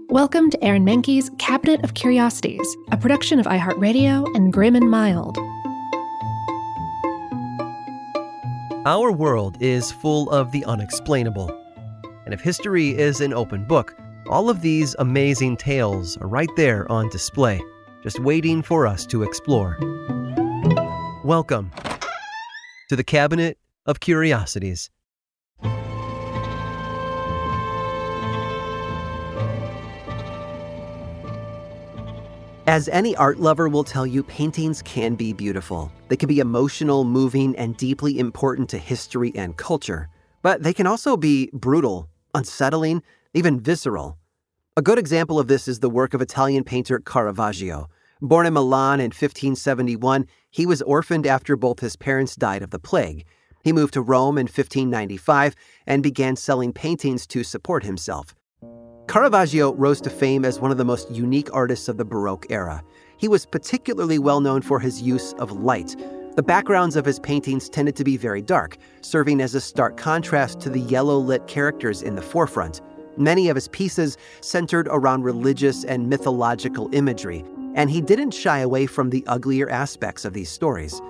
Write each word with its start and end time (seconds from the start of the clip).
Welcome 0.08 0.48
to 0.50 0.64
Aaron 0.64 0.86
Mahnke's 0.86 1.30
Cabinet 1.38 1.84
of 1.84 1.92
Curiosities, 1.94 2.66
a 2.90 2.96
production 2.96 3.38
of 3.38 3.46
iHeartRadio 3.46 4.26
and 4.34 4.52
Grim 4.52 4.74
and 4.74 4.90
Mild. 4.90 5.38
Our 8.86 9.12
world 9.12 9.58
is 9.60 9.92
full 9.92 10.30
of 10.30 10.50
the 10.50 10.64
unexplainable. 10.64 11.50
And 12.24 12.32
if 12.32 12.40
history 12.40 12.98
is 12.98 13.20
an 13.20 13.34
open 13.34 13.66
book, 13.66 13.94
all 14.28 14.48
of 14.48 14.62
these 14.62 14.96
amazing 14.98 15.58
tales 15.58 16.16
are 16.18 16.26
right 16.26 16.48
there 16.56 16.90
on 16.90 17.08
display 17.10 17.60
just 18.02 18.18
waiting 18.20 18.62
for 18.62 18.86
us 18.86 19.06
to 19.06 19.22
explore. 19.22 19.78
Welcome 21.24 21.70
to 22.88 22.96
the 22.96 23.04
Cabinet 23.04 23.58
of 23.86 24.00
Curiosities. 24.00 24.90
As 32.66 32.88
any 32.88 33.16
art 33.16 33.40
lover 33.40 33.68
will 33.68 33.84
tell 33.84 34.06
you, 34.06 34.22
paintings 34.22 34.82
can 34.82 35.14
be 35.14 35.32
beautiful. 35.32 35.92
They 36.08 36.16
can 36.16 36.28
be 36.28 36.38
emotional, 36.38 37.04
moving, 37.04 37.56
and 37.56 37.76
deeply 37.76 38.18
important 38.18 38.70
to 38.70 38.78
history 38.78 39.32
and 39.34 39.56
culture. 39.56 40.08
But 40.42 40.62
they 40.62 40.72
can 40.72 40.86
also 40.86 41.16
be 41.16 41.50
brutal, 41.52 42.08
unsettling, 42.34 43.02
even 43.34 43.60
visceral. 43.60 44.16
A 44.74 44.80
good 44.80 44.98
example 44.98 45.38
of 45.38 45.48
this 45.48 45.68
is 45.68 45.80
the 45.80 45.90
work 45.90 46.14
of 46.14 46.22
Italian 46.22 46.64
painter 46.64 46.98
Caravaggio. 46.98 47.90
Born 48.22 48.46
in 48.46 48.54
Milan 48.54 49.00
in 49.00 49.08
1571, 49.08 50.26
he 50.50 50.64
was 50.64 50.80
orphaned 50.80 51.26
after 51.26 51.56
both 51.56 51.80
his 51.80 51.94
parents 51.94 52.36
died 52.36 52.62
of 52.62 52.70
the 52.70 52.78
plague. 52.78 53.26
He 53.64 53.70
moved 53.74 53.92
to 53.92 54.00
Rome 54.00 54.38
in 54.38 54.44
1595 54.44 55.54
and 55.86 56.02
began 56.02 56.36
selling 56.36 56.72
paintings 56.72 57.26
to 57.26 57.44
support 57.44 57.84
himself. 57.84 58.34
Caravaggio 59.08 59.74
rose 59.74 60.00
to 60.00 60.08
fame 60.08 60.42
as 60.42 60.58
one 60.58 60.70
of 60.70 60.78
the 60.78 60.86
most 60.86 61.10
unique 61.10 61.52
artists 61.52 61.88
of 61.88 61.98
the 61.98 62.04
Baroque 62.06 62.46
era. 62.48 62.82
He 63.18 63.28
was 63.28 63.44
particularly 63.44 64.18
well 64.18 64.40
known 64.40 64.62
for 64.62 64.80
his 64.80 65.02
use 65.02 65.34
of 65.34 65.52
light. 65.52 65.96
The 66.34 66.42
backgrounds 66.42 66.96
of 66.96 67.04
his 67.04 67.20
paintings 67.20 67.68
tended 67.68 67.94
to 67.96 68.04
be 68.04 68.16
very 68.16 68.40
dark, 68.40 68.78
serving 69.02 69.42
as 69.42 69.54
a 69.54 69.60
stark 69.60 69.98
contrast 69.98 70.60
to 70.60 70.70
the 70.70 70.80
yellow 70.80 71.18
lit 71.18 71.46
characters 71.46 72.00
in 72.00 72.14
the 72.14 72.22
forefront. 72.22 72.80
Many 73.16 73.48
of 73.48 73.56
his 73.56 73.68
pieces 73.68 74.16
centered 74.40 74.88
around 74.90 75.22
religious 75.22 75.84
and 75.84 76.08
mythological 76.08 76.88
imagery, 76.94 77.44
and 77.74 77.90
he 77.90 78.00
didn't 78.00 78.32
shy 78.32 78.60
away 78.60 78.86
from 78.86 79.10
the 79.10 79.24
uglier 79.26 79.68
aspects 79.70 80.24
of 80.24 80.32
these 80.32 80.50
stories. 80.50 81.00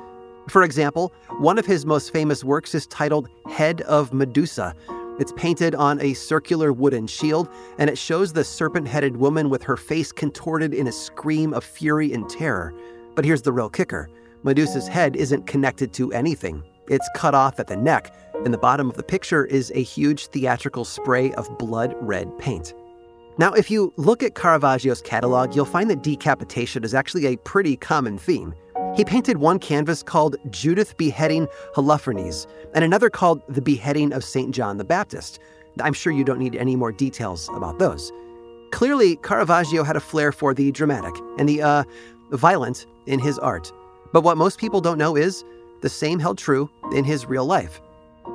For 0.48 0.64
example, 0.64 1.12
one 1.38 1.58
of 1.58 1.66
his 1.66 1.86
most 1.86 2.12
famous 2.12 2.42
works 2.42 2.74
is 2.74 2.86
titled 2.88 3.28
Head 3.48 3.82
of 3.82 4.12
Medusa. 4.12 4.74
It's 5.20 5.32
painted 5.36 5.74
on 5.76 6.00
a 6.00 6.14
circular 6.14 6.72
wooden 6.72 7.06
shield, 7.06 7.48
and 7.78 7.88
it 7.88 7.96
shows 7.96 8.32
the 8.32 8.42
serpent 8.42 8.88
headed 8.88 9.16
woman 9.16 9.50
with 9.50 9.62
her 9.62 9.76
face 9.76 10.10
contorted 10.10 10.74
in 10.74 10.88
a 10.88 10.92
scream 10.92 11.54
of 11.54 11.62
fury 11.62 12.12
and 12.12 12.28
terror. 12.28 12.74
But 13.14 13.24
here's 13.24 13.42
the 13.42 13.52
real 13.52 13.68
kicker 13.68 14.08
Medusa's 14.42 14.88
head 14.88 15.14
isn't 15.14 15.46
connected 15.46 15.92
to 15.94 16.12
anything, 16.12 16.64
it's 16.88 17.08
cut 17.14 17.34
off 17.34 17.60
at 17.60 17.68
the 17.68 17.76
neck, 17.76 18.12
in 18.44 18.52
the 18.52 18.58
bottom 18.58 18.90
of 18.90 18.96
the 18.96 19.02
picture 19.02 19.44
is 19.44 19.70
a 19.74 19.82
huge 19.82 20.26
theatrical 20.26 20.84
spray 20.84 21.32
of 21.34 21.58
blood 21.58 21.94
red 22.00 22.36
paint. 22.38 22.74
Now, 23.38 23.52
if 23.52 23.70
you 23.70 23.92
look 23.96 24.22
at 24.22 24.34
Caravaggio's 24.34 25.00
catalog, 25.00 25.54
you'll 25.54 25.64
find 25.64 25.88
that 25.90 26.02
decapitation 26.02 26.84
is 26.84 26.92
actually 26.92 27.26
a 27.26 27.36
pretty 27.38 27.76
common 27.76 28.18
theme. 28.18 28.54
He 28.96 29.04
painted 29.04 29.38
one 29.38 29.58
canvas 29.58 30.02
called 30.02 30.36
Judith 30.50 30.96
Beheading 30.98 31.46
Holofernes 31.74 32.46
and 32.74 32.84
another 32.84 33.08
called 33.08 33.42
The 33.48 33.62
Beheading 33.62 34.12
of 34.12 34.24
St. 34.24 34.54
John 34.54 34.76
the 34.76 34.84
Baptist. 34.84 35.38
I'm 35.80 35.94
sure 35.94 36.12
you 36.12 36.24
don't 36.24 36.38
need 36.38 36.56
any 36.56 36.76
more 36.76 36.92
details 36.92 37.48
about 37.54 37.78
those. 37.78 38.12
Clearly, 38.72 39.16
Caravaggio 39.16 39.82
had 39.82 39.96
a 39.96 40.00
flair 40.00 40.32
for 40.32 40.52
the 40.52 40.72
dramatic 40.72 41.14
and 41.38 41.48
the, 41.48 41.62
uh, 41.62 41.84
violent 42.32 42.86
in 43.06 43.18
his 43.18 43.38
art. 43.38 43.72
But 44.12 44.24
what 44.24 44.36
most 44.36 44.58
people 44.58 44.80
don't 44.80 44.98
know 44.98 45.16
is 45.16 45.44
the 45.80 45.88
same 45.88 46.18
held 46.18 46.38
true 46.38 46.68
in 46.92 47.04
his 47.04 47.26
real 47.26 47.46
life. 47.46 47.80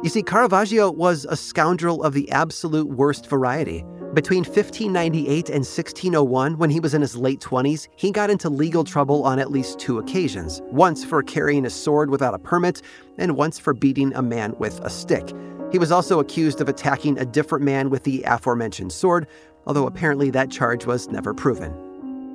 You 0.03 0.09
see, 0.09 0.21
Caravaggio 0.21 0.91
was 0.91 1.25
a 1.25 1.35
scoundrel 1.35 2.03
of 2.03 2.13
the 2.13 2.29
absolute 2.31 2.87
worst 2.87 3.27
variety. 3.27 3.83
Between 4.13 4.43
1598 4.43 5.49
and 5.49 5.65
1601, 5.65 6.57
when 6.57 6.69
he 6.69 6.79
was 6.79 6.93
in 6.93 7.01
his 7.01 7.15
late 7.15 7.39
20s, 7.39 7.87
he 7.95 8.11
got 8.11 8.29
into 8.29 8.49
legal 8.49 8.83
trouble 8.83 9.23
on 9.23 9.39
at 9.39 9.51
least 9.51 9.79
two 9.79 9.99
occasions 9.99 10.61
once 10.65 11.03
for 11.03 11.21
carrying 11.23 11.65
a 11.65 11.69
sword 11.69 12.09
without 12.09 12.33
a 12.33 12.39
permit, 12.39 12.81
and 13.17 13.35
once 13.35 13.59
for 13.59 13.73
beating 13.73 14.13
a 14.13 14.21
man 14.21 14.55
with 14.59 14.79
a 14.81 14.89
stick. 14.89 15.33
He 15.71 15.79
was 15.79 15.91
also 15.91 16.19
accused 16.19 16.61
of 16.61 16.69
attacking 16.69 17.17
a 17.19 17.25
different 17.25 17.65
man 17.65 17.89
with 17.89 18.03
the 18.03 18.23
aforementioned 18.23 18.91
sword, 18.91 19.27
although 19.65 19.87
apparently 19.87 20.29
that 20.31 20.51
charge 20.51 20.85
was 20.85 21.09
never 21.09 21.33
proven. 21.33 21.86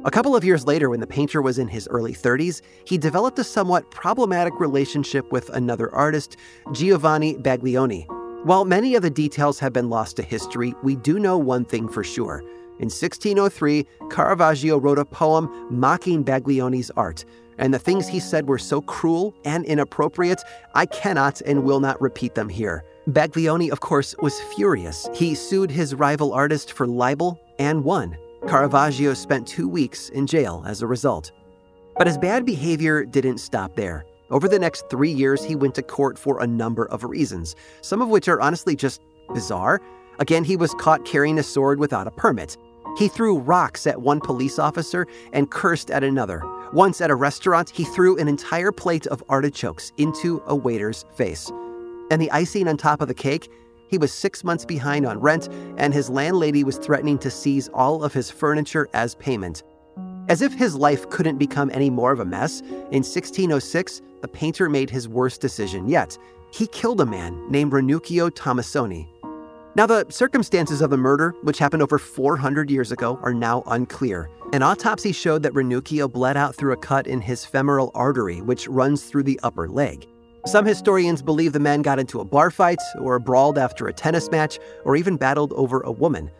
A 0.05 0.11
couple 0.11 0.35
of 0.35 0.43
years 0.43 0.67
later, 0.67 0.91
when 0.91 0.99
the 0.99 1.07
painter 1.07 1.41
was 1.41 1.61
in 1.61 1.69
his 1.69 1.87
early 1.87 2.13
30s, 2.13 2.61
he 2.85 2.99
developed 2.99 3.39
a 3.39 3.45
somewhat 3.45 3.89
problematic 3.93 4.59
relationship 4.59 5.31
with 5.31 5.49
another 5.51 5.95
artist, 5.95 6.37
Giovanni 6.73 7.35
Baglioni. 7.35 8.07
While 8.45 8.65
many 8.65 8.97
of 8.97 9.03
the 9.03 9.11
details 9.11 9.61
have 9.61 9.73
been 9.73 9.91
lost 9.91 10.17
to 10.17 10.25
history, 10.25 10.75
we 10.83 10.97
do 10.97 11.21
know 11.21 11.39
one 11.39 11.65
thing 11.65 11.87
for 11.87 12.03
sure. 12.03 12.41
In 12.81 12.91
1603, 12.91 13.87
Caravaggio 14.11 14.77
wrote 14.77 14.99
a 14.99 15.05
poem 15.05 15.49
mocking 15.71 16.25
Baglioni's 16.25 16.91
art, 16.97 17.25
and 17.59 17.73
the 17.73 17.79
things 17.79 18.09
he 18.09 18.19
said 18.19 18.49
were 18.49 18.59
so 18.59 18.81
cruel 18.81 19.33
and 19.45 19.65
inappropriate, 19.67 20.43
I 20.75 20.87
cannot 20.87 21.41
and 21.43 21.63
will 21.63 21.79
not 21.79 22.01
repeat 22.01 22.35
them 22.35 22.49
here. 22.49 22.83
Baglioni, 23.09 23.71
of 23.71 23.79
course, 23.79 24.17
was 24.21 24.41
furious. 24.57 25.09
He 25.15 25.37
sued 25.37 25.71
his 25.71 25.95
rival 25.95 26.33
artist 26.33 26.73
for 26.73 26.89
libel 26.89 27.39
and 27.61 27.85
won. 27.85 28.17
Caravaggio 28.49 29.15
spent 29.15 29.47
two 29.47 29.69
weeks 29.69 30.09
in 30.09 30.27
jail 30.27 30.65
as 30.67 30.83
a 30.83 30.87
result. 30.87 31.31
But 31.97 32.07
his 32.07 32.19
bad 32.19 32.45
behavior 32.45 33.05
didn't 33.05 33.39
stop 33.39 33.77
there. 33.77 34.05
Over 34.31 34.49
the 34.49 34.59
next 34.59 34.89
three 34.91 35.13
years, 35.13 35.45
he 35.45 35.55
went 35.55 35.75
to 35.77 35.83
court 35.83 36.19
for 36.19 36.41
a 36.41 36.47
number 36.47 36.87
of 36.87 37.05
reasons, 37.05 37.55
some 37.83 38.03
of 38.03 38.09
which 38.09 38.29
are 38.29 38.41
honestly 38.41 38.75
just 38.75 39.01
bizarre. 39.33 39.81
Again, 40.19 40.43
he 40.43 40.57
was 40.57 40.75
caught 40.75 41.05
carrying 41.05 41.39
a 41.39 41.43
sword 41.43 41.79
without 41.79 42.07
a 42.07 42.11
permit. 42.11 42.57
He 42.99 43.09
threw 43.09 43.39
rocks 43.39 43.87
at 43.87 44.03
one 44.03 44.21
police 44.21 44.59
officer 44.59 45.07
and 45.33 45.51
cursed 45.51 45.91
at 45.91 46.03
another. 46.03 46.43
Once 46.73 47.01
at 47.01 47.11
a 47.11 47.15
restaurant, 47.15 47.71
he 47.71 47.85
threw 47.85 48.17
an 48.19 48.27
entire 48.27 48.73
plate 48.73 49.07
of 49.07 49.23
artichokes 49.29 49.93
into 49.99 50.43
a 50.47 50.57
waiter's 50.57 51.05
face. 51.15 51.51
And 52.11 52.21
the 52.21 52.31
icing 52.31 52.69
on 52.69 52.77
top 52.77 53.01
of 53.01 53.09
the 53.09 53.15
cake, 53.15 53.51
he 53.93 53.99
was 53.99 54.11
six 54.11 54.43
months 54.43 54.65
behind 54.65 55.05
on 55.05 55.21
rent, 55.21 55.51
and 55.77 55.93
his 55.93 56.09
landlady 56.09 56.65
was 56.65 56.79
threatening 56.79 57.19
to 57.19 57.31
seize 57.31 57.69
all 57.75 58.03
of 58.03 58.15
his 58.15 58.31
furniture 58.31 58.89
as 58.95 59.15
payment. 59.17 59.65
As 60.31 60.41
if 60.41 60.55
his 60.55 60.75
life 60.75 61.11
couldn't 61.11 61.37
become 61.37 61.71
any 61.75 61.91
more 61.91 62.11
of 62.11 62.19
a 62.19 62.25
mess, 62.25 62.63
in 62.63 63.05
1606, 63.05 64.01
the 64.23 64.29
painter 64.29 64.71
made 64.71 64.89
his 64.89 65.11
worst 65.11 65.43
decision 65.43 65.89
yet. 65.89 66.17
He 66.51 66.67
killed 66.69 67.03
a 67.03 67.07
man 67.07 67.51
named 67.51 67.73
Ranuccio 67.73 68.31
Tomassoni. 68.31 69.09
Now, 69.75 69.85
the 69.85 70.07
circumstances 70.09 70.81
of 70.81 70.89
the 70.89 70.97
murder, 70.97 71.35
which 71.43 71.59
happened 71.59 71.83
over 71.83 71.99
400 71.99 72.71
years 72.71 72.93
ago, 72.93 73.19
are 73.23 73.35
now 73.35 73.63
unclear. 73.67 74.31
An 74.55 74.63
autopsy 74.63 75.13
showed 75.13 75.43
that 75.43 75.53
Ranuccio 75.53 76.11
bled 76.11 76.39
out 76.39 76.55
through 76.55 76.73
a 76.73 76.79
cut 76.79 77.07
in 77.07 77.21
his 77.21 77.45
femoral 77.45 77.91
artery, 77.95 78.41
which 78.41 78.69
runs 78.69 79.05
through 79.05 79.25
the 79.25 79.41
upper 79.43 79.69
leg. 79.69 80.07
Some 80.45 80.67
historians 80.67 81.23
believe 81.23 81.53
the 81.53 81.61
men 81.61 81.83
got 81.83 82.01
into 82.01 82.19
a 82.19 82.25
bar 82.25 82.51
fight, 82.51 82.81
or 83.01 83.21
brawled 83.21 83.59
after 83.59 83.87
a 83.87 83.93
tennis 83.93 84.29
match, 84.33 84.59
or 84.85 84.97
even 84.97 85.17
battled 85.17 85.53
over 85.53 85.81
a 85.83 85.93
woman. 85.93 86.33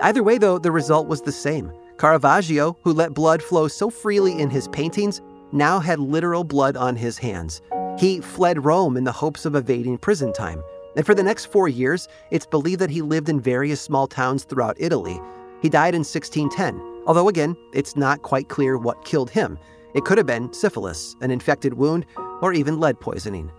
Either 0.00 0.22
way, 0.22 0.38
though, 0.38 0.58
the 0.58 0.72
result 0.72 1.08
was 1.08 1.20
the 1.20 1.32
same. 1.32 1.70
Caravaggio, 1.98 2.78
who 2.82 2.94
let 2.94 3.12
blood 3.12 3.42
flow 3.42 3.68
so 3.68 3.90
freely 3.90 4.38
in 4.40 4.48
his 4.48 4.66
paintings, 4.68 5.20
now 5.52 5.78
had 5.78 5.98
literal 5.98 6.42
blood 6.42 6.74
on 6.74 6.96
his 6.96 7.18
hands. 7.18 7.60
He 7.98 8.22
fled 8.22 8.64
Rome 8.64 8.96
in 8.96 9.04
the 9.04 9.12
hopes 9.12 9.44
of 9.44 9.54
evading 9.54 9.98
prison 9.98 10.32
time. 10.32 10.62
And 10.96 11.04
for 11.04 11.14
the 11.14 11.22
next 11.22 11.46
four 11.46 11.68
years, 11.68 12.08
it's 12.30 12.46
believed 12.46 12.80
that 12.80 12.90
he 12.90 13.02
lived 13.02 13.28
in 13.28 13.40
various 13.40 13.82
small 13.82 14.06
towns 14.06 14.44
throughout 14.44 14.76
Italy. 14.80 15.20
He 15.60 15.68
died 15.68 15.94
in 15.94 16.00
1610, 16.00 16.80
although 17.06 17.28
again, 17.28 17.54
it's 17.74 17.94
not 17.94 18.22
quite 18.22 18.48
clear 18.48 18.78
what 18.78 19.04
killed 19.04 19.28
him. 19.28 19.58
It 19.92 20.04
could 20.06 20.16
have 20.16 20.26
been 20.26 20.52
syphilis, 20.54 21.14
an 21.20 21.30
infected 21.30 21.74
wound, 21.74 22.06
or 22.42 22.52
even 22.52 22.80
lead 22.80 23.00
poisoning. 23.00 23.50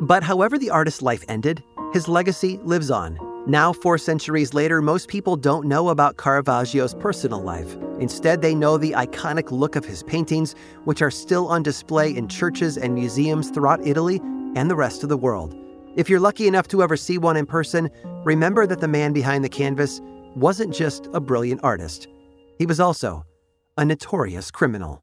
But 0.00 0.22
however 0.22 0.58
the 0.58 0.70
artist's 0.70 1.02
life 1.02 1.24
ended, 1.28 1.62
his 1.92 2.08
legacy 2.08 2.58
lives 2.64 2.90
on. 2.90 3.18
Now, 3.46 3.72
four 3.72 3.96
centuries 3.96 4.52
later, 4.52 4.82
most 4.82 5.08
people 5.08 5.36
don't 5.36 5.66
know 5.66 5.88
about 5.88 6.18
Caravaggio's 6.18 6.94
personal 6.94 7.40
life. 7.40 7.76
Instead, 7.98 8.42
they 8.42 8.54
know 8.54 8.76
the 8.76 8.92
iconic 8.92 9.50
look 9.50 9.74
of 9.74 9.86
his 9.86 10.02
paintings, 10.02 10.54
which 10.84 11.00
are 11.00 11.10
still 11.10 11.48
on 11.48 11.62
display 11.62 12.14
in 12.14 12.28
churches 12.28 12.76
and 12.76 12.94
museums 12.94 13.50
throughout 13.50 13.86
Italy 13.86 14.20
and 14.54 14.70
the 14.70 14.76
rest 14.76 15.02
of 15.02 15.08
the 15.08 15.16
world. 15.16 15.56
If 15.96 16.10
you're 16.10 16.20
lucky 16.20 16.46
enough 16.46 16.68
to 16.68 16.82
ever 16.82 16.96
see 16.96 17.16
one 17.16 17.38
in 17.38 17.46
person, 17.46 17.90
remember 18.22 18.66
that 18.66 18.80
the 18.80 18.86
man 18.86 19.12
behind 19.14 19.44
the 19.44 19.48
canvas 19.48 20.00
wasn't 20.36 20.74
just 20.74 21.08
a 21.14 21.20
brilliant 21.20 21.62
artist, 21.64 22.06
he 22.58 22.66
was 22.66 22.80
also 22.80 23.24
a 23.78 23.84
notorious 23.84 24.50
criminal. 24.50 25.02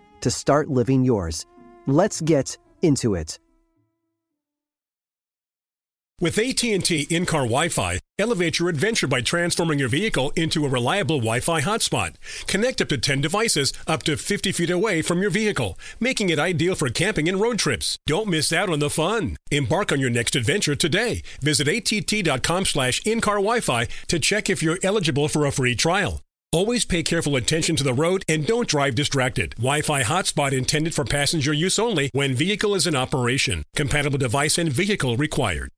to 0.21 0.31
start 0.31 0.69
living 0.69 1.03
yours. 1.03 1.45
Let's 1.87 2.21
get 2.21 2.57
into 2.81 3.15
it. 3.15 3.39
With 6.21 6.37
AT&T 6.37 7.07
in-car 7.09 7.45
Wi-Fi, 7.45 7.99
elevate 8.19 8.59
your 8.59 8.69
adventure 8.69 9.07
by 9.07 9.21
transforming 9.21 9.79
your 9.79 9.89
vehicle 9.89 10.31
into 10.35 10.63
a 10.63 10.69
reliable 10.69 11.17
Wi-Fi 11.17 11.61
hotspot. 11.61 12.13
Connect 12.45 12.79
up 12.79 12.89
to 12.89 12.99
10 12.99 13.21
devices 13.21 13.73
up 13.87 14.03
to 14.03 14.15
50 14.15 14.51
feet 14.51 14.69
away 14.69 15.01
from 15.01 15.23
your 15.23 15.31
vehicle, 15.31 15.79
making 15.99 16.29
it 16.29 16.37
ideal 16.37 16.75
for 16.75 16.89
camping 16.89 17.27
and 17.27 17.41
road 17.41 17.57
trips. 17.57 17.97
Don't 18.05 18.27
miss 18.27 18.53
out 18.53 18.69
on 18.69 18.77
the 18.77 18.91
fun. 18.91 19.35
Embark 19.49 19.91
on 19.91 19.99
your 19.99 20.11
next 20.11 20.35
adventure 20.35 20.75
today. 20.75 21.23
Visit 21.41 21.67
att.com 21.67 22.65
slash 22.65 23.01
in-car 23.03 23.37
Wi-Fi 23.37 23.87
to 24.07 24.19
check 24.19 24.47
if 24.47 24.61
you're 24.61 24.77
eligible 24.83 25.27
for 25.27 25.47
a 25.47 25.51
free 25.51 25.73
trial. 25.73 26.21
Always 26.53 26.83
pay 26.83 27.01
careful 27.01 27.37
attention 27.37 27.77
to 27.77 27.83
the 27.85 27.93
road 27.93 28.25
and 28.27 28.45
don't 28.45 28.67
drive 28.67 28.93
distracted. 28.93 29.51
Wi-Fi 29.51 30.03
hotspot 30.03 30.51
intended 30.51 30.93
for 30.93 31.05
passenger 31.05 31.53
use 31.53 31.79
only 31.79 32.09
when 32.11 32.33
vehicle 32.33 32.75
is 32.75 32.85
in 32.85 32.93
operation. 32.93 33.63
Compatible 33.73 34.17
device 34.17 34.57
and 34.57 34.69
vehicle 34.69 35.15
required. 35.15 35.69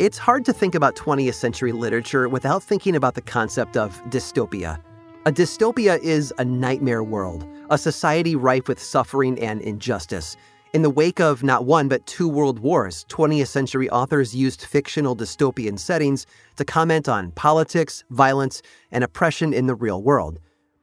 It's 0.00 0.18
hard 0.18 0.44
to 0.46 0.52
think 0.52 0.74
about 0.74 0.96
20th 0.96 1.34
century 1.34 1.70
literature 1.70 2.28
without 2.28 2.64
thinking 2.64 2.96
about 2.96 3.14
the 3.14 3.22
concept 3.22 3.76
of 3.76 4.02
dystopia. 4.06 4.82
A 5.26 5.32
dystopia 5.32 6.00
is 6.02 6.34
a 6.38 6.44
nightmare 6.44 7.04
world, 7.04 7.46
a 7.70 7.78
society 7.78 8.34
rife 8.34 8.66
with 8.66 8.82
suffering 8.82 9.38
and 9.38 9.60
injustice. 9.60 10.36
In 10.76 10.82
the 10.82 10.90
wake 10.90 11.20
of 11.20 11.42
not 11.42 11.64
one 11.64 11.88
but 11.88 12.06
two 12.06 12.28
world 12.28 12.58
wars, 12.58 13.06
20th 13.08 13.46
century 13.46 13.88
authors 13.88 14.34
used 14.34 14.60
fictional 14.60 15.16
dystopian 15.16 15.78
settings 15.78 16.26
to 16.56 16.66
comment 16.66 17.08
on 17.08 17.30
politics, 17.30 18.04
violence, 18.10 18.60
and 18.92 19.02
oppression 19.02 19.54
in 19.54 19.68
the 19.68 19.74
real 19.74 20.02
world. 20.02 20.38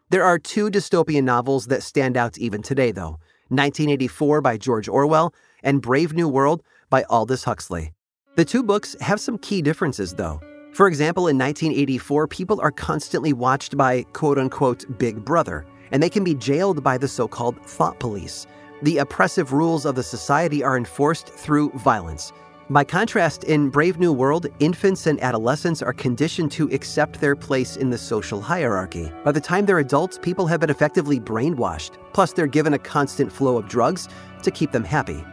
There 0.09 0.23
are 0.23 0.39
two 0.39 0.71
dystopian 0.71 1.25
novels 1.25 1.67
that 1.67 1.83
stand 1.83 2.17
out 2.17 2.39
even 2.39 2.63
today, 2.63 2.91
though 2.91 3.19
1984 3.49 4.41
by 4.41 4.57
George 4.57 4.87
Orwell 4.87 5.31
and 5.61 5.79
Brave 5.79 6.13
New 6.13 6.27
World 6.27 6.63
by 6.89 7.03
Aldous 7.03 7.43
Huxley. 7.43 7.93
The 8.35 8.45
two 8.45 8.63
books 8.63 8.95
have 8.99 9.21
some 9.21 9.37
key 9.37 9.61
differences, 9.61 10.15
though. 10.15 10.41
For 10.73 10.87
example, 10.87 11.27
in 11.27 11.37
1984, 11.37 12.27
people 12.29 12.59
are 12.61 12.71
constantly 12.71 13.31
watched 13.31 13.77
by 13.77 14.01
quote 14.13 14.39
unquote 14.39 14.97
Big 14.97 15.23
Brother, 15.23 15.67
and 15.91 16.01
they 16.01 16.09
can 16.09 16.23
be 16.23 16.33
jailed 16.33 16.83
by 16.83 16.97
the 16.97 17.07
so 17.07 17.27
called 17.27 17.63
thought 17.63 17.99
police 17.99 18.47
the 18.83 18.97
oppressive 18.97 19.53
rules 19.53 19.85
of 19.85 19.95
the 19.95 20.03
society 20.03 20.63
are 20.63 20.77
enforced 20.77 21.29
through 21.29 21.71
violence. 21.71 22.33
By 22.69 22.83
contrast, 22.83 23.45
in 23.45 23.69
Brave 23.69 23.97
New 23.97 24.11
World, 24.11 24.47
infants 24.59 25.07
and 25.07 25.21
adolescents 25.21 25.81
are 25.81 25.93
conditioned 25.93 26.51
to 26.53 26.69
accept 26.71 27.19
their 27.19 27.35
place 27.35 27.77
in 27.77 27.89
the 27.89 27.97
social 27.97 28.41
hierarchy. 28.41 29.11
By 29.23 29.31
the 29.31 29.41
time 29.41 29.65
they're 29.65 29.79
adults, 29.79 30.17
people 30.21 30.47
have 30.47 30.59
been 30.59 30.69
effectively 30.69 31.19
brainwashed, 31.19 31.91
plus, 32.13 32.33
they're 32.33 32.47
given 32.47 32.73
a 32.73 32.79
constant 32.79 33.31
flow 33.31 33.57
of 33.57 33.67
drugs 33.67 34.09
to 34.43 34.51
keep 34.51 34.71
them 34.71 34.83
happy. 34.83 35.23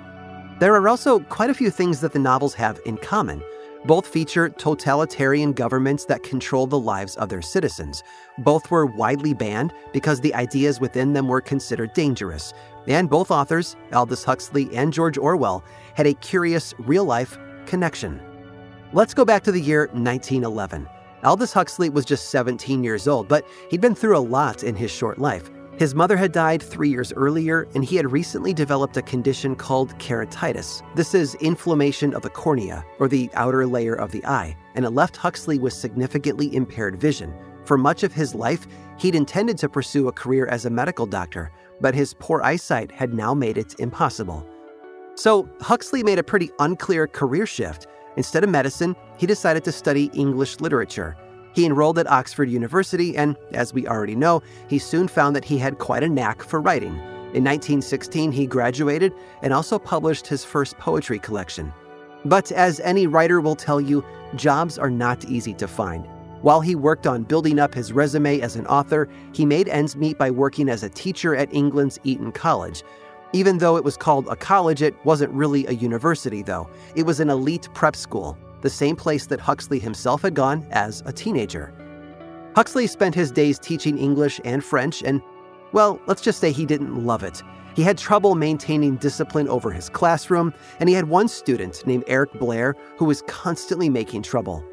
There 0.60 0.74
are 0.74 0.88
also 0.88 1.20
quite 1.20 1.50
a 1.50 1.54
few 1.54 1.70
things 1.70 2.00
that 2.00 2.12
the 2.12 2.18
novels 2.18 2.54
have 2.54 2.80
in 2.84 2.98
common. 2.98 3.42
Both 3.86 4.06
feature 4.06 4.50
totalitarian 4.50 5.52
governments 5.52 6.04
that 6.04 6.22
control 6.22 6.66
the 6.66 6.78
lives 6.78 7.16
of 7.16 7.30
their 7.30 7.40
citizens. 7.40 8.02
Both 8.38 8.70
were 8.70 8.84
widely 8.84 9.32
banned 9.32 9.72
because 9.92 10.20
the 10.20 10.34
ideas 10.34 10.80
within 10.80 11.14
them 11.14 11.28
were 11.28 11.40
considered 11.40 11.94
dangerous. 11.94 12.52
And 12.86 13.08
both 13.08 13.30
authors, 13.30 13.76
Aldous 13.92 14.22
Huxley 14.22 14.68
and 14.76 14.92
George 14.92 15.16
Orwell, 15.16 15.64
had 15.94 16.06
a 16.06 16.14
curious 16.14 16.74
real 16.78 17.06
life 17.06 17.38
connection. 17.64 18.20
Let's 18.92 19.14
go 19.14 19.24
back 19.24 19.44
to 19.44 19.52
the 19.52 19.60
year 19.60 19.86
1911. 19.92 20.86
Aldous 21.24 21.52
Huxley 21.52 21.88
was 21.88 22.04
just 22.04 22.30
17 22.30 22.84
years 22.84 23.08
old, 23.08 23.28
but 23.28 23.46
he'd 23.70 23.80
been 23.80 23.94
through 23.94 24.16
a 24.16 24.20
lot 24.20 24.62
in 24.62 24.74
his 24.74 24.90
short 24.90 25.18
life. 25.18 25.50
His 25.80 25.94
mother 25.94 26.18
had 26.18 26.32
died 26.32 26.62
three 26.62 26.90
years 26.90 27.10
earlier, 27.14 27.66
and 27.74 27.82
he 27.82 27.96
had 27.96 28.12
recently 28.12 28.52
developed 28.52 28.98
a 28.98 29.02
condition 29.02 29.56
called 29.56 29.98
keratitis. 29.98 30.82
This 30.94 31.14
is 31.14 31.36
inflammation 31.36 32.12
of 32.12 32.20
the 32.20 32.28
cornea, 32.28 32.84
or 32.98 33.08
the 33.08 33.30
outer 33.32 33.66
layer 33.66 33.94
of 33.94 34.12
the 34.12 34.22
eye, 34.26 34.54
and 34.74 34.84
it 34.84 34.90
left 34.90 35.16
Huxley 35.16 35.58
with 35.58 35.72
significantly 35.72 36.54
impaired 36.54 37.00
vision. 37.00 37.32
For 37.64 37.78
much 37.78 38.02
of 38.02 38.12
his 38.12 38.34
life, 38.34 38.66
he'd 38.98 39.14
intended 39.14 39.56
to 39.56 39.70
pursue 39.70 40.08
a 40.08 40.12
career 40.12 40.46
as 40.48 40.66
a 40.66 40.70
medical 40.70 41.06
doctor, 41.06 41.50
but 41.80 41.94
his 41.94 42.12
poor 42.12 42.42
eyesight 42.42 42.92
had 42.92 43.14
now 43.14 43.32
made 43.32 43.56
it 43.56 43.74
impossible. 43.78 44.46
So, 45.14 45.48
Huxley 45.62 46.02
made 46.02 46.18
a 46.18 46.22
pretty 46.22 46.50
unclear 46.58 47.06
career 47.06 47.46
shift. 47.46 47.86
Instead 48.18 48.44
of 48.44 48.50
medicine, 48.50 48.94
he 49.16 49.26
decided 49.26 49.64
to 49.64 49.72
study 49.72 50.10
English 50.12 50.60
literature. 50.60 51.16
He 51.52 51.66
enrolled 51.66 51.98
at 51.98 52.10
Oxford 52.10 52.48
University, 52.48 53.16
and 53.16 53.36
as 53.52 53.74
we 53.74 53.86
already 53.86 54.14
know, 54.14 54.42
he 54.68 54.78
soon 54.78 55.08
found 55.08 55.34
that 55.34 55.44
he 55.44 55.58
had 55.58 55.78
quite 55.78 56.02
a 56.02 56.08
knack 56.08 56.42
for 56.42 56.60
writing. 56.60 56.94
In 57.32 57.44
1916, 57.44 58.32
he 58.32 58.46
graduated 58.46 59.12
and 59.42 59.52
also 59.52 59.78
published 59.78 60.26
his 60.26 60.44
first 60.44 60.78
poetry 60.78 61.18
collection. 61.18 61.72
But 62.24 62.52
as 62.52 62.80
any 62.80 63.06
writer 63.06 63.40
will 63.40 63.56
tell 63.56 63.80
you, 63.80 64.04
jobs 64.36 64.78
are 64.78 64.90
not 64.90 65.24
easy 65.24 65.54
to 65.54 65.66
find. 65.66 66.06
While 66.42 66.60
he 66.60 66.74
worked 66.74 67.06
on 67.06 67.24
building 67.24 67.58
up 67.58 67.74
his 67.74 67.92
resume 67.92 68.40
as 68.40 68.56
an 68.56 68.66
author, 68.66 69.08
he 69.32 69.44
made 69.44 69.68
ends 69.68 69.96
meet 69.96 70.18
by 70.18 70.30
working 70.30 70.68
as 70.68 70.82
a 70.82 70.88
teacher 70.88 71.36
at 71.36 71.52
England's 71.52 71.98
Eton 72.04 72.32
College. 72.32 72.82
Even 73.32 73.58
though 73.58 73.76
it 73.76 73.84
was 73.84 73.96
called 73.96 74.26
a 74.28 74.36
college, 74.36 74.82
it 74.82 74.94
wasn't 75.04 75.32
really 75.32 75.66
a 75.66 75.72
university, 75.72 76.42
though. 76.42 76.68
It 76.96 77.04
was 77.04 77.20
an 77.20 77.30
elite 77.30 77.68
prep 77.74 77.94
school 77.94 78.36
the 78.62 78.70
same 78.70 78.96
place 78.96 79.26
that 79.26 79.40
Huxley 79.40 79.78
himself 79.78 80.22
had 80.22 80.34
gone 80.34 80.66
as 80.70 81.02
a 81.06 81.12
teenager. 81.12 81.72
Huxley 82.56 82.86
spent 82.86 83.14
his 83.14 83.30
days 83.30 83.58
teaching 83.58 83.98
English 83.98 84.40
and 84.44 84.64
French, 84.64 85.02
and, 85.02 85.22
well, 85.72 86.00
let's 86.06 86.22
just 86.22 86.40
say 86.40 86.50
he 86.50 86.66
didn't 86.66 87.06
love 87.06 87.22
it. 87.22 87.42
He 87.76 87.82
had 87.82 87.96
trouble 87.96 88.34
maintaining 88.34 88.96
discipline 88.96 89.48
over 89.48 89.70
his 89.70 89.88
classroom, 89.88 90.52
and 90.80 90.88
he 90.88 90.94
had 90.94 91.08
one 91.08 91.28
student 91.28 91.86
named 91.86 92.04
Eric 92.06 92.32
Blair 92.34 92.74
who 92.96 93.04
was 93.04 93.22
constantly 93.22 93.88
making 93.88 94.22
trouble. 94.22 94.64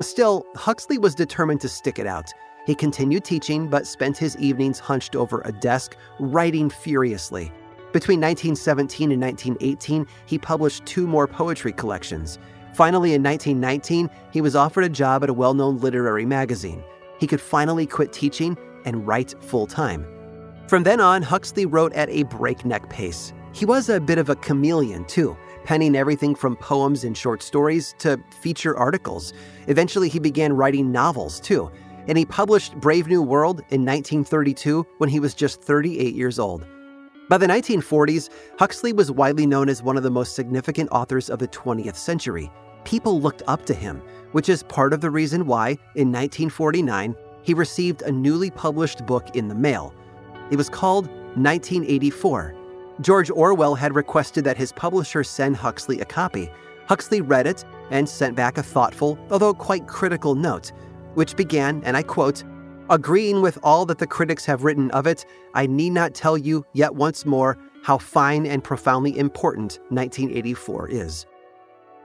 Still, 0.00 0.46
Huxley 0.54 0.98
was 0.98 1.14
determined 1.14 1.60
to 1.62 1.68
stick 1.68 1.98
it 1.98 2.06
out. 2.06 2.30
He 2.66 2.74
continued 2.74 3.24
teaching, 3.24 3.68
but 3.68 3.86
spent 3.86 4.16
his 4.16 4.36
evenings 4.38 4.78
hunched 4.78 5.16
over 5.16 5.42
a 5.44 5.52
desk, 5.52 5.96
writing 6.20 6.70
furiously. 6.70 7.52
Between 7.92 8.20
1917 8.20 9.12
and 9.12 9.22
1918, 9.22 10.06
he 10.26 10.38
published 10.38 10.84
two 10.84 11.06
more 11.06 11.26
poetry 11.26 11.72
collections. 11.72 12.38
Finally, 12.76 13.14
in 13.14 13.22
1919, 13.22 14.10
he 14.30 14.42
was 14.42 14.54
offered 14.54 14.84
a 14.84 14.88
job 14.90 15.22
at 15.22 15.30
a 15.30 15.32
well 15.32 15.54
known 15.54 15.78
literary 15.78 16.26
magazine. 16.26 16.84
He 17.18 17.26
could 17.26 17.40
finally 17.40 17.86
quit 17.86 18.12
teaching 18.12 18.54
and 18.84 19.06
write 19.06 19.34
full 19.42 19.66
time. 19.66 20.06
From 20.68 20.82
then 20.82 21.00
on, 21.00 21.22
Huxley 21.22 21.64
wrote 21.64 21.94
at 21.94 22.10
a 22.10 22.24
breakneck 22.24 22.90
pace. 22.90 23.32
He 23.54 23.64
was 23.64 23.88
a 23.88 23.98
bit 23.98 24.18
of 24.18 24.28
a 24.28 24.36
chameleon, 24.36 25.06
too, 25.06 25.34
penning 25.64 25.96
everything 25.96 26.34
from 26.34 26.54
poems 26.56 27.02
and 27.02 27.16
short 27.16 27.42
stories 27.42 27.94
to 28.00 28.22
feature 28.42 28.76
articles. 28.76 29.32
Eventually, 29.68 30.10
he 30.10 30.18
began 30.18 30.52
writing 30.52 30.92
novels, 30.92 31.40
too, 31.40 31.70
and 32.08 32.18
he 32.18 32.26
published 32.26 32.78
Brave 32.78 33.06
New 33.06 33.22
World 33.22 33.60
in 33.70 33.86
1932 33.86 34.86
when 34.98 35.08
he 35.08 35.18
was 35.18 35.32
just 35.32 35.62
38 35.62 36.14
years 36.14 36.38
old. 36.38 36.66
By 37.30 37.38
the 37.38 37.46
1940s, 37.46 38.28
Huxley 38.58 38.92
was 38.92 39.10
widely 39.10 39.46
known 39.46 39.70
as 39.70 39.82
one 39.82 39.96
of 39.96 40.02
the 40.02 40.10
most 40.10 40.36
significant 40.36 40.90
authors 40.92 41.30
of 41.30 41.38
the 41.38 41.48
20th 41.48 41.96
century. 41.96 42.50
People 42.86 43.20
looked 43.20 43.42
up 43.48 43.66
to 43.66 43.74
him, 43.74 44.00
which 44.30 44.48
is 44.48 44.62
part 44.62 44.92
of 44.92 45.00
the 45.00 45.10
reason 45.10 45.44
why, 45.46 45.70
in 45.96 46.12
1949, 46.12 47.16
he 47.42 47.52
received 47.52 48.02
a 48.02 48.12
newly 48.12 48.48
published 48.48 49.04
book 49.04 49.34
in 49.34 49.48
the 49.48 49.56
mail. 49.56 49.92
It 50.52 50.56
was 50.56 50.68
called 50.68 51.08
1984 51.34 52.54
George 53.00 53.28
Orwell 53.28 53.74
had 53.74 53.96
requested 53.96 54.44
that 54.44 54.56
his 54.56 54.72
publisher 54.72 55.24
send 55.24 55.56
Huxley 55.56 56.00
a 56.00 56.04
copy. 56.04 56.48
Huxley 56.86 57.20
read 57.20 57.48
it 57.48 57.64
and 57.90 58.08
sent 58.08 58.36
back 58.36 58.56
a 58.56 58.62
thoughtful, 58.62 59.18
although 59.30 59.52
quite 59.52 59.88
critical 59.88 60.36
note, 60.36 60.70
which 61.14 61.36
began, 61.36 61.82
and 61.84 61.96
I 61.96 62.02
quote, 62.02 62.44
Agreeing 62.88 63.42
with 63.42 63.58
all 63.64 63.84
that 63.86 63.98
the 63.98 64.06
critics 64.06 64.46
have 64.46 64.62
written 64.62 64.92
of 64.92 65.08
it, 65.08 65.26
I 65.54 65.66
need 65.66 65.90
not 65.90 66.14
tell 66.14 66.38
you 66.38 66.64
yet 66.72 66.94
once 66.94 67.26
more 67.26 67.58
how 67.82 67.98
fine 67.98 68.46
and 68.46 68.62
profoundly 68.62 69.18
important 69.18 69.80
1984 69.90 70.88
is. 70.90 71.26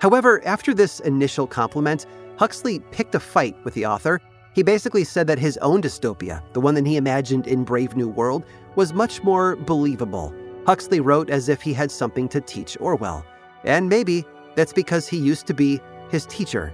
However, 0.01 0.41
after 0.46 0.74
this 0.74 1.00
initial 1.01 1.48
compliment, 1.48 2.08
Huxley 2.38 2.79
picked 2.91 3.15
a 3.15 3.20
fight 3.20 3.55
with 3.63 3.75
the 3.75 3.86
author. 3.86 4.20
He 4.53 4.63
basically 4.63 5.03
said 5.03 5.27
that 5.27 5.39
his 5.39 5.58
own 5.58 5.81
dystopia, 5.81 6.41
the 6.53 6.60
one 6.60 6.74
that 6.74 6.88
he 6.88 6.98
imagined 6.98 7.48
in 7.48 7.63
Brave 7.63 7.96
New 7.96 8.10
World, 8.10 8.43
was 8.75 8.93
much 8.93 9.24
more 9.24 9.55
believable 9.55 10.34
Huxley 10.65 11.00
wrote 11.00 11.29
as 11.29 11.50
if 11.50 11.62
he 11.62 11.74
had 11.74 11.91
something 11.91 12.27
to 12.29 12.41
teach 12.41 12.77
Orwell. 12.79 13.25
And 13.63 13.89
maybe 13.89 14.25
that's 14.55 14.74
because 14.74 15.08
he 15.08 15.17
used 15.17 15.48
to 15.48 15.53
be 15.53 15.79
his 16.10 16.25
teacher. 16.27 16.74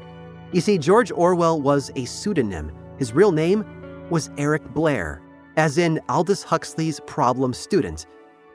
You 0.52 0.62
see, 0.62 0.78
George 0.78 1.12
Orwell 1.12 1.62
was 1.62 1.92
a 1.96 2.06
pseudonym. 2.06 2.72
His 2.98 3.14
real 3.14 3.32
name 3.32 3.66
was 4.10 4.30
Eric 4.38 4.64
Blair, 4.74 5.22
as 5.56 5.78
in 5.78 6.02
Aldous 6.10 6.44
Huxley's 6.44 7.00
problem 7.02 7.54
student. 7.54 8.08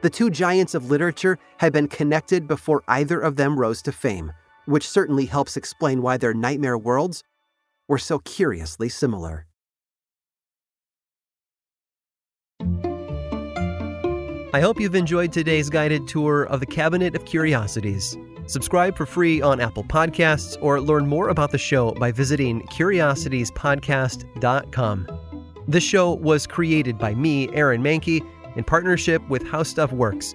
The 0.03 0.11
two 0.11 0.31
giants 0.31 0.75
of 0.75 0.91
literature 0.91 1.39
had 1.59 1.73
been 1.73 1.89
connected 1.89 2.47
before 2.47 2.83
either 2.89 3.21
of 3.21 3.37
them 3.37 3.59
rose 3.59 3.83
to 3.83 3.93
fame, 3.93 4.33
which 4.67 4.89
certainly 4.89 5.27
helps 5.27 5.57
explain 5.57 6.03
why 6.03 6.17
their 6.17 6.35
nightmare 6.35 6.79
worlds 6.79 7.25
were 7.89 7.99
so 7.99 8.21
curiously 8.21 8.89
similar. 8.89 9.47
I 14.55 14.61
hope 14.61 14.79
you've 14.79 14.95
enjoyed 14.95 15.33
today's 15.33 15.71
guided 15.71 16.07
tour 16.07 16.43
of 16.45 16.61
the 16.61 16.67
Cabinet 16.67 17.17
of 17.17 17.25
Curiosities. 17.25 18.19
Subscribe 18.47 18.99
for 18.99 19.07
free 19.07 19.41
on 19.41 19.61
Apple 19.61 19.85
Podcasts 19.85 20.59
or 20.61 20.79
learn 20.79 21.07
more 21.07 21.31
about 21.31 21.53
the 21.53 21.59
show 21.59 21.93
by 21.93 22.13
visiting 22.13 22.61
curiositiespodcast.com. 22.69 25.09
This 25.69 25.85
show 25.85 26.13
was 26.13 26.47
created 26.47 26.99
by 26.99 27.15
me, 27.15 27.49
Aaron 27.55 27.83
Mahnke, 27.83 28.21
in 28.57 28.65
partnership 28.65 29.27
with 29.31 29.47
How 29.47 29.63
Stuff 29.63 29.91
Works. 29.93 30.35